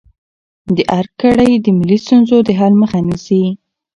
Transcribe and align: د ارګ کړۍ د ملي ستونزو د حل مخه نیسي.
د 0.75 0.77
ارګ 0.99 1.11
کړۍ 1.21 1.51
د 1.57 1.65
ملي 1.77 1.97
ستونزو 2.05 2.37
د 2.47 2.49
حل 2.59 2.73
مخه 2.81 2.99
نیسي. 3.07 3.43